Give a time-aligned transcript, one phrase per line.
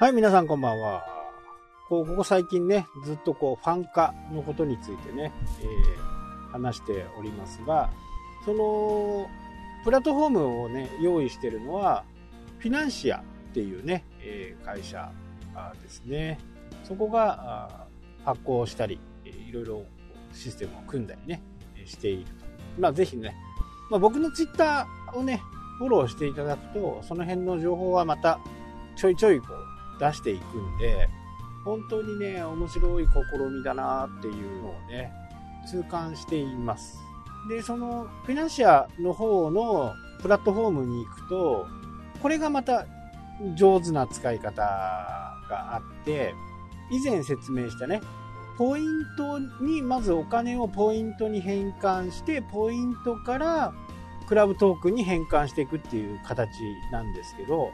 [0.00, 1.04] はい、皆さんこんばんは。
[1.88, 7.90] こうここ最近ね、ずっとこう、ファン化のことについてね、えー、話しておりますが、
[8.44, 9.28] その、
[9.82, 12.04] プラットフォームをね、用意しているのは、
[12.60, 15.10] フィナンシアっていうね、えー、会社
[15.82, 16.38] ですね。
[16.84, 17.88] そこが
[18.24, 19.82] 発行したり、いろいろ
[20.32, 21.42] システムを組んだりね、
[21.84, 22.46] していると。
[22.78, 23.34] まあ、ぜひね、
[23.90, 25.42] まあ、僕のツイッターをね、
[25.78, 28.38] フォローしていただくと、その辺の情報はまた
[28.94, 31.08] ちょいちょいこう出していくんで、
[31.64, 35.12] 本当にね、面白い試みだなっていうのをね、
[35.68, 36.98] 痛感しています。
[37.48, 41.66] で、そのフィナンシアの方のプラットフォームに行くと、
[42.22, 42.86] これがまた
[43.54, 46.34] 上手な使い方があって、
[46.90, 48.00] 以前説明したね、
[48.56, 48.86] ポイン
[49.16, 53.72] トに、まずお金をポイントに変換して、ポイントから
[54.26, 56.48] クラブトークンに変換していくっていう形
[56.90, 57.70] なんですけど、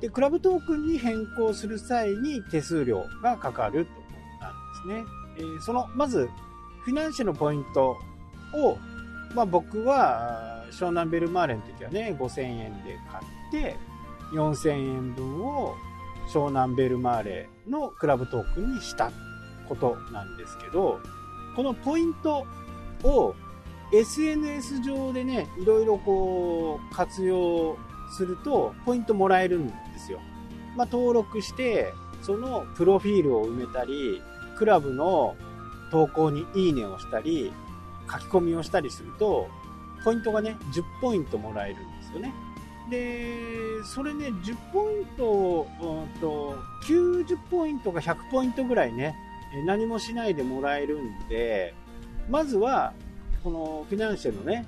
[0.00, 4.02] で、クラブトークンに変更する際に手数料がかかるというこ
[4.38, 5.20] となんですね。
[5.38, 6.28] えー、その、まず、
[6.84, 7.96] フィナンシェのポイント
[8.54, 8.78] を、
[9.34, 13.76] まあ僕は、湘南ベルマーレの時はね、5000円で買って、
[14.32, 15.74] 4000円分を
[16.32, 19.10] 湘南ベルマーレのクラブトークンにした
[19.68, 21.00] ことなんですけど、
[21.56, 22.46] このポイント
[23.02, 23.34] を
[23.92, 27.76] SNS 上でね、いろいろこう活用
[28.10, 30.20] するとポイントもらえるんですよ。
[30.76, 34.22] まあ、登録して、そのプロフィールを埋めたり、
[34.56, 35.36] クラブの
[35.90, 37.52] 投稿にいいねをしたり、
[38.10, 39.48] 書き込みをしたりすると、
[40.04, 42.32] ポイントがね、10ポイントもらえるんですよね。
[42.90, 49.14] で、それね、10ポイント、うんと、90ポイントか100ポイントぐらいね、
[49.66, 51.74] 何もしないでもらえるんで、
[52.28, 52.92] まずは、
[53.42, 54.66] このフィナンシェのね、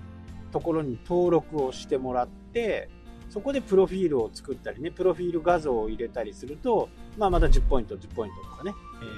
[0.53, 2.89] ところに登録をしてもらって、
[3.33, 8.75] そこでプロフィールを作ったりね、プロフィール画像を入れたりすると、まあ、また10ポイント、10ポイントとかね、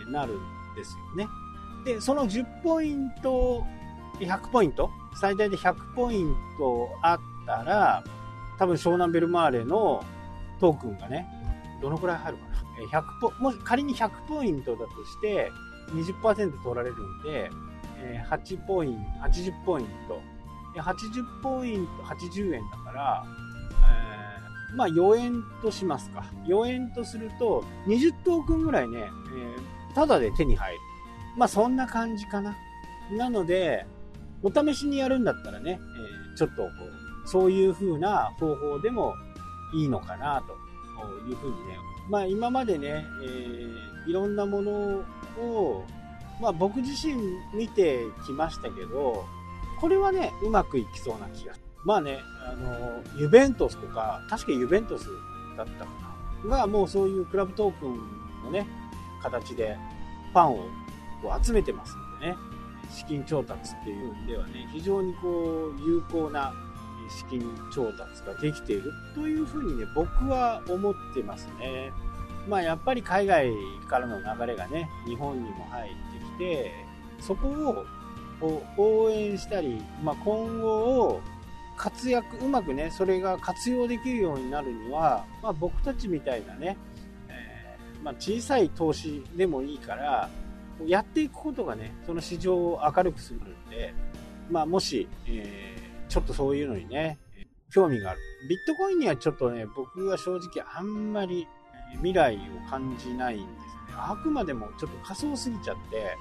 [0.06, 0.36] えー、なるん
[0.76, 1.26] ですよね。
[1.84, 3.64] で、その10ポイント、
[4.20, 4.88] 100ポイント、
[5.20, 8.04] 最大で100ポイントあったら、
[8.56, 10.04] 多分湘南ベルマーレの
[10.60, 11.26] トークンがね、
[11.82, 12.44] どのくらい入るか
[12.92, 15.50] な？100ポ、もし仮に100ポイントだとして、
[15.92, 17.50] 20%取られるんで、
[18.30, 20.20] 8ポイント、80ポイント。
[20.80, 23.43] 80ポイント、80円だから、えー、
[24.74, 26.24] まあ4円としますか。
[26.46, 30.80] 4円とすると、20トークンぐらいね、えー、ただで手に入る。
[31.36, 32.56] まあそんな感じかな。
[33.12, 33.86] なので、
[34.42, 35.78] お試しにやるんだったらね、
[36.30, 36.68] えー、ちょっとこ
[37.24, 39.14] う、そういう風な方法でも
[39.74, 40.52] いいのかな、と
[41.28, 41.78] いう風にね。
[42.10, 44.72] まあ今までね、えー、いろんなもの
[45.40, 45.84] を
[46.40, 47.14] まあ僕自身
[47.54, 49.24] 見てきましたけど、
[49.80, 51.54] これはね、うまくいきそうな気が。
[51.84, 55.06] まあね、あの、ユベントスとか、確かユベントス
[55.56, 55.90] だったか
[56.44, 56.56] な。
[56.56, 57.96] が、もうそういうクラブトークン
[58.44, 58.66] のね、
[59.22, 59.76] 形で
[60.32, 60.56] ファンを
[61.22, 62.36] こう集めてますのでね、
[62.90, 66.52] 資金調達っていうんではね、非常にこう、有効な
[67.08, 67.42] 資金
[67.72, 71.92] 調達ができているというふうにね、僕は思ってますね。
[72.48, 73.52] まあやっぱり海外
[73.88, 76.72] からの流れがね、日本にも入ってきて、
[77.20, 77.86] そこ
[78.40, 81.20] を応援したり、まあ、今後を
[81.84, 86.78] 活躍、うまくね、それが活用できるようになるには、まあ、僕たちみたいなね、
[87.28, 90.30] えー、まあ、小さい投資でもいいから、
[90.86, 93.92] やっていくことがね、その市場を明るくするんで、
[94.50, 97.18] まあ、もし、えー、ちょっとそういうのにね、
[97.70, 98.20] 興味がある。
[98.48, 101.46] ビットコインにはちょっとね、僕は正直あんまり
[101.96, 106.16] 未来を感じないんですよねあくまでもちょっと仮想すぎちゃって、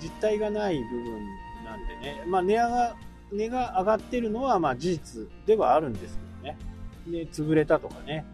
[0.00, 1.26] 実体がない部分
[1.64, 2.96] なんでね、まあ値上が、
[3.32, 6.58] 値が上がってるのはまあ事実ではあるんですけどね。
[7.06, 8.24] で、潰れたとかね、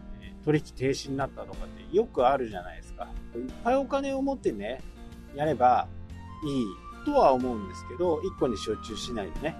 [0.45, 3.07] 取引停止になったとかってよくあるじゃないですか。
[3.35, 4.81] いっぱいお金を持ってね、
[5.35, 5.87] やれば
[6.45, 6.65] いい
[7.05, 9.55] とは思うんですけど、1個に集中しないでね、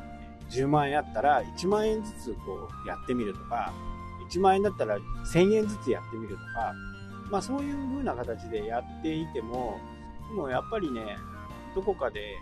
[0.49, 3.73] 10万円あったら1万円ずつこうやってみるとか、
[4.29, 6.73] 1万円だったら1000円ずつやってみるとか、
[7.29, 9.79] まあそういう風な形でやっていても、
[10.29, 11.17] でもやっぱりね、
[11.75, 12.37] どこかで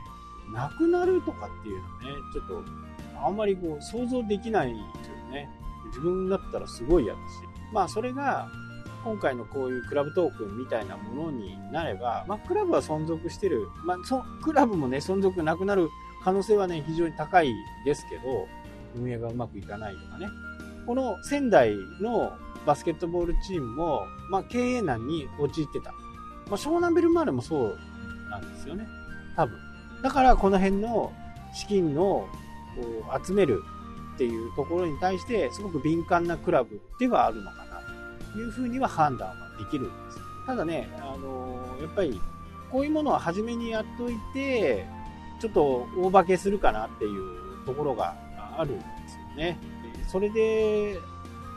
[0.53, 2.63] なくなるとかっていうのはね、ちょっと
[3.23, 4.73] あんまりこう想像できないで
[5.03, 5.49] すよね。
[5.87, 7.23] 自分だったらすごい嫌だし。
[7.73, 8.47] まあそれが
[9.03, 13.67] 今回のこういうクラブトークンみたいなものになれば、まあクラブは存続してる。
[13.85, 15.89] まあそクラブもね、存続なくなる
[16.23, 17.53] 可能性はね、非常に高い
[17.85, 18.47] ですけど、
[18.95, 20.27] 運営がうまくいかないとかね。
[20.85, 22.33] この仙台の
[22.65, 25.93] バスケットボールチームも、まあ、経営難に陥ってた。
[26.49, 27.77] ま、湘南ベルマーレもそう
[28.29, 28.87] なんですよね。
[29.35, 29.57] 多分。
[30.03, 31.11] だからこの辺の
[31.53, 32.27] 資金の
[32.75, 33.63] こう集める
[34.15, 37.81] っていうところに対してすごく敏感なクラブではあるのかな
[38.33, 42.21] というふうには判断はできるんですただね、あのやっぱり、
[42.71, 44.85] こういうものは初めにやっといて、
[45.39, 48.15] ちょっと大化けするかなっていうところが
[48.57, 49.57] あるんですよね。
[50.07, 50.99] それで、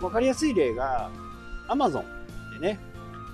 [0.00, 1.10] わかりやすい例が、
[1.68, 2.80] アマゾンでね、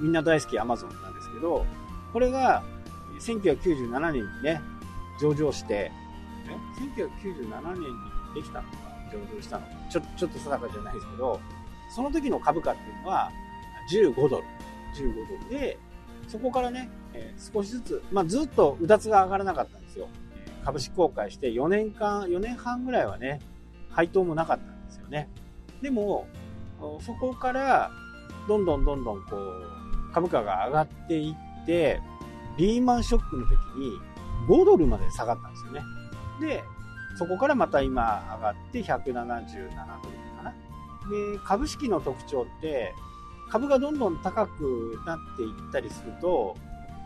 [0.01, 1.65] みんな大好きアマゾンなんですけど、
[2.13, 2.65] これが
[3.21, 4.61] 1997年にね、
[5.21, 5.93] 上場して、
[6.97, 8.77] 1997年にできたのか、
[9.13, 11.41] 上場したのか、ちょちょっと定かじゃないですけど、
[11.95, 13.31] その時の株価っていうのは
[13.91, 14.45] 15ドル、
[14.95, 15.79] 15ドルで、
[16.29, 20.09] そこからね、えー、少しずつ、まあ、ずっとうだつが上がらなかったんですよ。
[20.65, 23.41] 株式公開して4年間、4年半ぐらいはね、
[23.91, 25.29] 配当もなかったんですよね。
[25.83, 26.27] でも、
[27.01, 27.91] そこから
[28.49, 32.01] どんどんどんどんこう株価が上がっていって、
[32.57, 34.01] リーマンショックの時に
[34.49, 35.83] 5ドルまで下がったんですよね。
[36.41, 36.65] で、
[37.17, 39.75] そこからまた今上がって177ドル
[40.37, 40.51] かな。
[41.11, 42.95] で、株式の特徴って、
[43.51, 46.57] 株がどんどん高くなっていったりすると、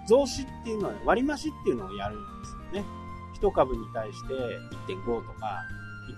[0.09, 2.85] 増資っていうのは、ね、割増しっていうのをやるんですよね。
[3.41, 4.35] 1株に対して
[4.89, 5.63] 1.5とか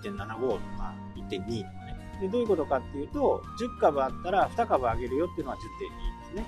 [0.01, 2.17] 1.75とか1.2とかね。
[2.21, 6.45] で、どういうことかっていうと、10株あったら2株上げるよっていうのは10.2ですね。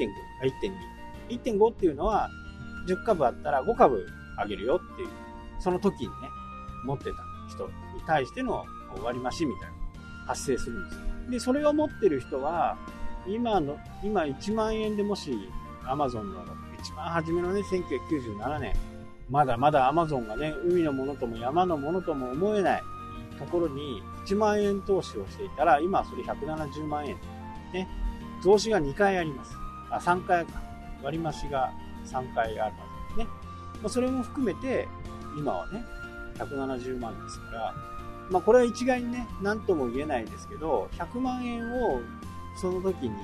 [0.00, 0.56] 1.5か
[1.28, 1.58] 1.2。
[1.58, 2.28] 1.5っていうのは、
[2.88, 4.06] 10株あったら5株
[4.42, 5.08] 上げるよっていう、
[5.62, 6.14] その時にね、
[6.84, 7.72] 持ってた人に
[8.06, 8.64] 対しての
[9.02, 9.82] 割増みたいなの
[10.24, 11.00] が発生するんですよ。
[11.30, 12.76] で、それを持ってる人は、
[13.26, 15.48] 今の、今1万円でもし、
[15.84, 16.44] アマゾンの
[16.80, 18.74] 一番初めのね、1997年、
[19.30, 22.82] まだまだアマゾンがね、海のものとも山のものとも思えない
[23.38, 27.16] ところに1万円投資をしていたら、今それ170万円。
[27.72, 27.88] ね、
[28.42, 29.56] 増資が2回あります。
[29.90, 30.60] あ、3回か。
[31.02, 31.72] 割増が
[32.04, 32.80] 3回あるわ
[33.16, 33.42] けですね。
[33.80, 34.88] まあ、それも含めて、
[35.36, 35.84] 今はね、
[36.38, 37.74] 170万ですから、
[38.30, 42.00] まあ、これは一概にね、何とも言えないですけど、100万円を
[42.60, 43.14] その時に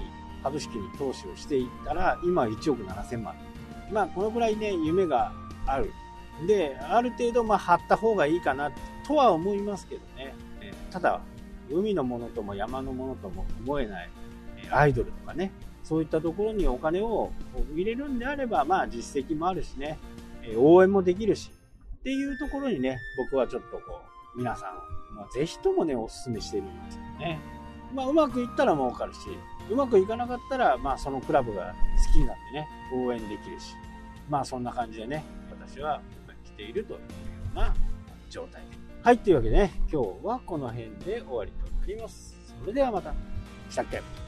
[0.43, 3.35] 株式に投資をしていったら、今は1億7000万。
[3.93, 5.33] まあ、このくらいね、夢が
[5.67, 5.91] ある。
[6.47, 8.71] で、ある程度、まあ、張った方がいいかな
[9.07, 10.35] とは思いますけどね。
[10.91, 11.21] ただ、
[11.71, 14.11] 海のものとも山のものとも思えない
[14.71, 15.53] アイドルとかね、
[15.83, 17.33] そういったところにお金を
[17.75, 19.99] 入れるんであれば、まあ実績もあるしね、
[20.57, 21.51] 応援もできるし、
[21.99, 24.03] っていうところにね、僕はちょっとこ
[24.35, 27.41] う、皆さん、まあ、ぜひともね、お勧めしてるんですよね。
[27.95, 29.19] まあ、うまくいったら儲かるし、
[29.71, 31.75] うまくいかなかったら、まあ、そのクラブが
[32.07, 33.75] 好きになってね、応援できるし、
[34.29, 36.01] まあ、そんな感じでね、私は
[36.45, 37.05] 来ているというよ
[37.55, 37.75] うな
[38.31, 38.69] 状態で。
[39.03, 42.37] はい、というわけでね、今日はこの辺で終わりとなります。
[42.61, 43.15] それではまた。
[43.71, 44.28] したっけ